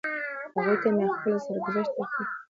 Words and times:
هغوی 0.55 0.75
ته 0.81 0.89
مې 0.95 1.05
خپل 1.15 1.33
سرګذشت 1.45 1.91
تېر 1.95 2.07
کړ. 2.13 2.23